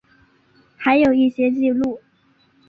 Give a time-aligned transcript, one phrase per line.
[0.77, 2.01] 还有一些记录